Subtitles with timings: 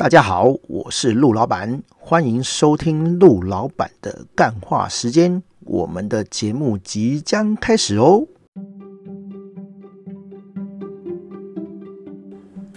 [0.00, 5.42] 大家好，我是陆老板，欢迎收听陆老板的干话时间。
[5.66, 8.26] 我们的节目即将开始哦。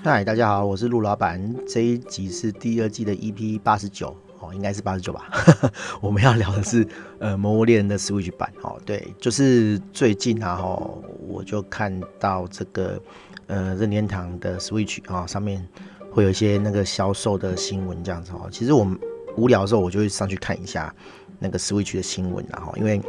[0.04, 1.56] 嗨，大家好，我是陆老板。
[1.66, 5.30] 这一集是第二季的 EP 八十九哦，应该是八十九吧。
[6.04, 6.86] 我们要聊的是
[7.20, 8.78] 呃《魔物猎人》的 Switch 版哦。
[8.86, 13.02] 对，就是最近啊，哦，我就看到这个
[13.48, 15.66] 呃任天堂的 Switch 啊上面。
[16.14, 18.48] 会有一些那个销售的新闻这样子哦。
[18.52, 18.88] 其实我
[19.36, 20.94] 无聊的时候，我就会上去看一下
[21.40, 23.02] 那个 Switch 的新闻，然后因为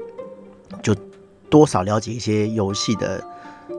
[0.82, 0.96] 就
[1.50, 3.22] 多少了解一些游戏的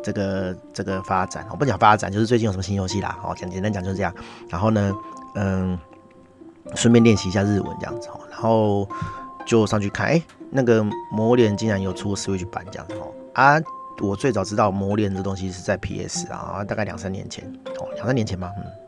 [0.04, 1.46] 这个这个发展。
[1.50, 3.18] 我不讲发展，就是最近有什么新游戏啦。
[3.24, 4.14] 哦，讲简单讲就是这样。
[4.48, 4.94] 然后呢，
[5.34, 5.78] 嗯，
[6.76, 8.20] 顺便练习一下日文这样子哦。
[8.30, 8.88] 然后
[9.46, 10.22] 就上去看，哎，
[10.52, 13.12] 那个魔物猎人竟然有出 Switch 版这样子哦。
[13.34, 13.60] 啊，
[14.02, 17.44] 我最早知道魔物猎人这东西是在 PS 啊，大概两三年前
[17.80, 18.85] 哦，两三年前吧，嗯。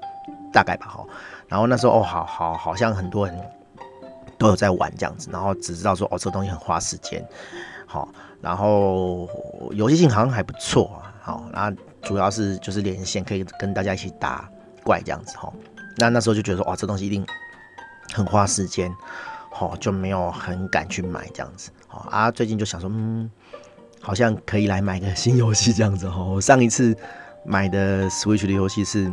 [0.53, 1.05] 大概吧，哈，
[1.47, 3.39] 然后那时候哦，好好好像很多人
[4.37, 7.23] 都有在玩这样子，然后只知道说哦，这东西很花时间，
[7.85, 8.07] 好，
[8.41, 9.27] 然后
[9.71, 14.49] 游戏性好像还不错啊，好，那主要是就是连线可以跟大家一起打
[14.83, 15.51] 怪这样子，哈，
[15.97, 17.25] 那那时候就觉得说哇，这东西一定
[18.13, 18.91] 很花时间，
[19.51, 23.29] 好，就没有很敢去买这样子，好啊，最近就想说，嗯，
[24.01, 26.95] 好像可以来买个新游戏这样子，哈，我上一次
[27.45, 29.11] 买的 Switch 的游戏是。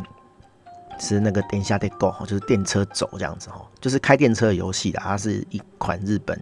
[0.99, 6.39] 是那个电下得 GO，就是电车走这样子哈，就是开电车的游戏的，它是一款日本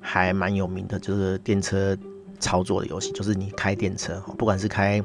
[0.00, 1.96] 还蛮有名的，就是电车
[2.38, 5.02] 操作的游戏，就是你开电车，不管是开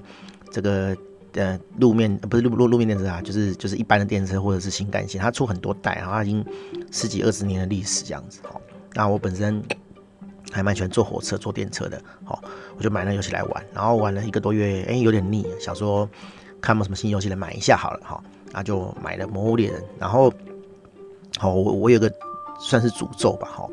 [0.51, 0.95] 这个
[1.33, 6.45] 呃路面，不是路路路面电车啊，就是就是一般的电车或者是新干线，它出很多代，然后它已经
[6.91, 8.59] 十几二十年的历史这样子哈。
[8.93, 9.63] 那我本身
[10.51, 12.43] 还蛮喜欢坐火车、坐电车的，好，
[12.77, 16.09] 我就买那游戏来玩，然后玩了一个多月，哎，有点腻，想说
[16.59, 18.21] 看有没有什么新游戏来买一下好了哈。
[18.53, 20.31] 那就买了《魔物猎人》，然后，
[21.37, 22.11] 好，我我有个
[22.59, 23.69] 算是诅咒吧，哈，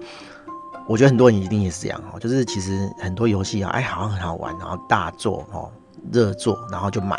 [0.86, 5.70] 我觉得很多人一定也是这样，哈，就是其实很多游戏啊，哎，好像很好玩，然后大作，哈，
[6.12, 7.18] 热作，然后就买，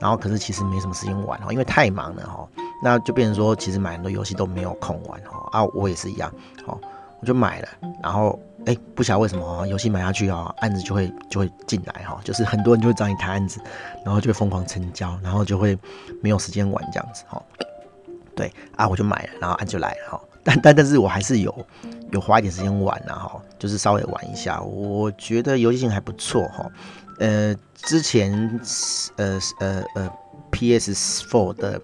[0.00, 2.48] 然后可是其实没什么时间玩，哈，因为太忙了，哈，
[2.82, 6.32] 那就变成说，其实买很多游戏都没有空玩，哈，啊，我也是一样，
[6.66, 6.80] 好，
[7.20, 7.68] 我就买了，
[8.02, 8.38] 然后。
[8.68, 13.58] 哎，不晓得为什么游戏买下去啊，案子就会就会进来哈，就是很多人就会找你谈案子，
[14.04, 15.76] 然后就会疯狂成交，然后就会
[16.20, 17.42] 没有时间玩这样子哈。
[18.36, 20.20] 对啊，我就买了，然后案就来了哈。
[20.44, 21.66] 但但但是我还是有
[22.12, 26.70] 有花一点时间玩然后就是稍微玩一下，我觉得游戏性还不错哈。
[27.18, 28.60] 呃，之前
[29.16, 30.10] 呃呃呃
[30.52, 31.80] PS4 的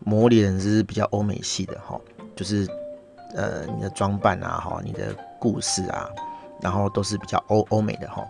[0.00, 1.98] 模拟人是比较欧美系的哈，
[2.36, 2.68] 就是
[3.34, 5.14] 呃你的装扮啊哈，你的。
[5.40, 6.10] 故事啊，
[6.60, 8.26] 然后都是比较欧欧美的哈。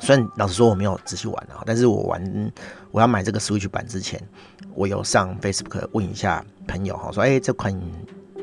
[0.00, 2.52] 虽然老实说我没有仔细玩啊，但是我玩
[2.90, 4.20] 我要买这个 Switch 版之前，
[4.74, 7.72] 我有上 Facebook 问一下朋友哈，说哎这款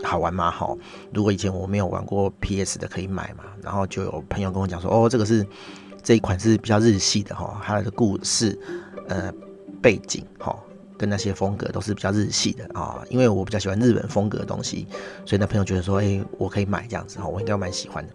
[0.01, 0.49] 好玩吗？
[0.49, 0.73] 哈，
[1.13, 3.43] 如果以前我没有玩过 PS 的可以买嘛。
[3.61, 5.45] 然后就有朋友跟我讲说哦，这个是
[6.01, 8.57] 这一款是比较日系的哈，它的故事
[9.09, 9.29] 呃
[9.81, 10.57] 背景哈。
[10.97, 14.87] 跟那些风格都是比较日系的啊，因为我比较喜欢日本风格的东西，
[15.25, 18.13] 所以那朋友觉得说，哎、我可以买这样子哈，我应该蛮喜欢的，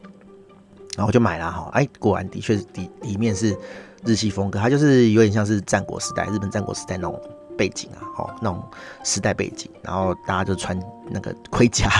[0.98, 3.56] 然后我就买了哈，哎，果然的确里里面是
[4.04, 7.18] 日系风格，它就是有点像是战国时代，日本战国时代那种。
[7.58, 8.62] 背景啊，哦，那种
[9.02, 10.78] 时代背景，然后大家就穿
[11.10, 11.90] 那个盔甲，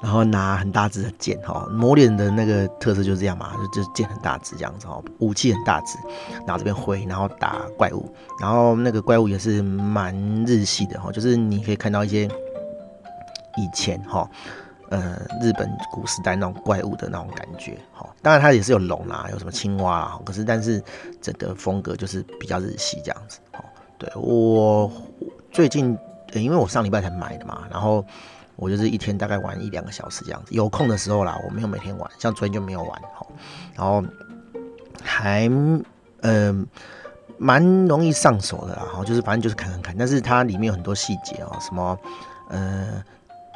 [0.00, 5.98] 然后拿很大只的剑，哈，魔脸的那个特色就是这样嘛，就就剑很大只这样子，哦，武器很大只，
[6.46, 8.08] 然后这边挥，然后打怪物，
[8.40, 10.14] 然后那个怪物也是蛮
[10.46, 12.26] 日系的，哈，就是你可以看到一些
[13.56, 14.30] 以前，哈，
[14.90, 20.82] 呃，日本古时代那种怪物的那种感觉，哈，当然它也是有龙啦，有什么青蛙啦，可是但是
[21.22, 23.64] 整个风格就是比较日系这样子，哈。
[23.98, 24.90] 对，我
[25.52, 25.96] 最近，
[26.32, 28.02] 因为我上礼拜才买的嘛，然后
[28.56, 33.02] 我就是一天大概玩一两个小时这样子，有空的时候啦，我没有每天玩，像昨天就没有玩，
[33.76, 34.02] 然后
[35.02, 35.48] 还
[36.22, 36.66] 嗯
[37.36, 41.98] 蛮容易上手的啦，哈，就是反正就是看看看，但是它里面有很多细节哦，什么
[42.48, 43.04] 呃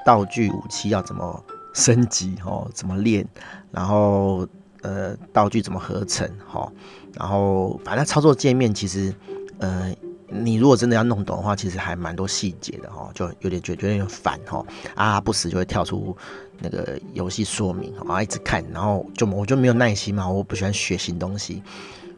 [0.04, 3.26] 道具武器要怎么升级哦，怎么练，
[3.70, 4.46] 然后
[4.82, 6.70] 呃道具怎么合成哈，
[7.14, 9.14] 然后反正操作界面其实
[9.58, 9.94] 呃。
[10.26, 14.64] 你如果真的要弄懂的话，其实还蛮多细节的哈，就有点觉得有点烦哈
[14.96, 16.16] 啊，不时就会跳出
[16.58, 21.62] 那个游戏说明啊，一直看，然后就我就没有耐心嘛，我不喜欢学新东西，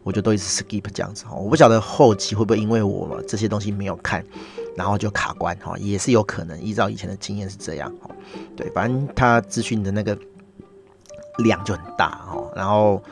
[0.06, 4.25] 我就都一直 skip 这样子哈，我不晓得后期会不会因为我这些东西没有看，
[4.76, 8.08] 然后就卡关哈，也是有可能，依照以前的经验是这样哈，
[8.56, 10.17] 对，反正他资讯的那个
[11.38, 13.03] 量就很大哈，然后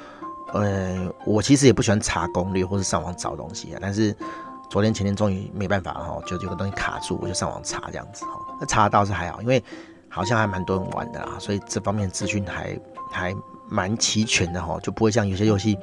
[0.53, 4.15] 呃，我其实也不喜欢查攻略或是上网找东西啊，但是。
[4.71, 8.41] 昨天前天终于没办法哈，就有个东西卡住，我就上网查这样子哈。
[8.59, 9.63] 那查到是还好，因为
[10.09, 12.77] 好像还蛮多人玩的啦，所以这方面资讯还
[13.13, 13.37] 还
[13.69, 15.79] 蛮齐全的哈，就不会像有些游戏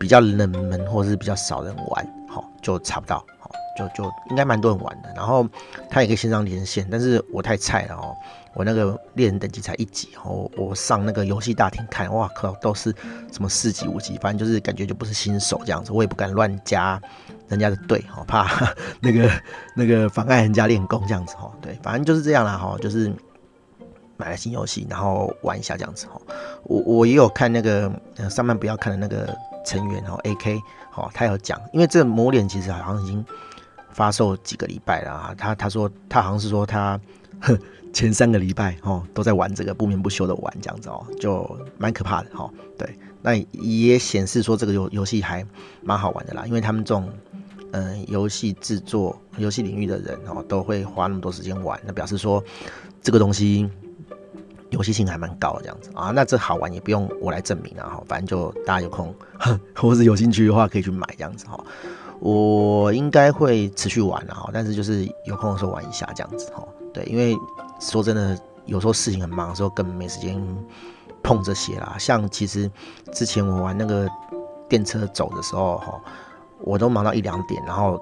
[0.00, 5.12] 比较冷门或者是比较少人玩，好就查不到，好就就应该蛮多人玩的。
[5.14, 5.46] 然后
[5.90, 8.16] 他也可以线上连线，但是我太菜了哦。
[8.54, 12.92] 我那个猎人等级才一级，我我上那个游戏大厅看，哇靠，都是
[13.30, 17.00] 什么四级五级，反正就是感觉就不是新手这样子，我也不敢乱加
[17.46, 18.50] 人家的队，好，怕
[19.00, 19.30] 那个
[19.76, 23.12] 那个妨碍人家练功这样子，哦，对，反正就是这样啦，哈，就是
[24.20, 26.20] 买了新游戏，然后玩一下这样子，哈，
[26.64, 27.90] 我我也有看那个
[28.28, 29.34] 上班不要看的那个
[29.64, 30.60] 成员，哈，AK，
[30.92, 33.24] 哈，他有讲，因为这个魔脸其实好像已经
[33.90, 37.00] 发售几个礼拜了啊，他他说他好像是说他。
[37.92, 42.48] 前三个礼拜哦，都在玩这个不眠不休的玩这样子哦，就蛮可怕的哈。
[42.78, 42.88] 对，
[43.20, 45.44] 那也显示说这个游游戏还
[45.82, 47.10] 蛮好玩的啦，因为他们这种
[47.72, 52.40] 嗯游戏制作、游戏领域的人哦，都会花那么多时间玩，那表示说
[53.02, 53.68] 这个东西
[54.70, 56.10] 游戏性还蛮高的这样子啊。
[56.14, 59.14] 那这好玩也不用我来证明啊哈，反正就大家有空
[59.74, 61.58] 或者有兴趣的话可以去买这样子哈。
[62.18, 66.66] 我应该会持续玩的哈，但是就是有空的时候玩一下这样子哈。
[66.92, 67.36] 对，因为。
[67.82, 70.38] 说真的，有时候事情很忙的时候，根本没时间
[71.22, 71.96] 碰这些啦。
[71.98, 72.70] 像其实
[73.10, 74.06] 之前我玩那个
[74.68, 75.98] 电车走的时候，哈，
[76.58, 77.98] 我都忙到一两点，然后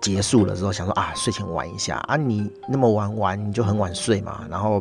[0.00, 2.14] 结束了之后想说啊，睡前玩一下啊。
[2.14, 4.80] 你那么玩玩，你就很晚睡嘛，然后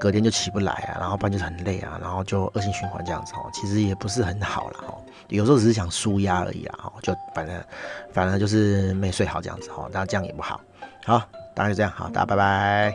[0.00, 3.50] 隔天就起不来啊，然后不然就是很累啊，然后就恶性循环这样子哦。
[3.52, 4.78] 其实也不是很好啦。
[4.88, 4.94] 哦。
[5.28, 7.62] 有时候只是想舒压而已啦，哦，就反正
[8.12, 10.60] 反正就是没睡好这样子哦，那这样也不好。
[11.04, 11.22] 好，
[11.54, 12.92] 大家就这样，好，大家拜拜。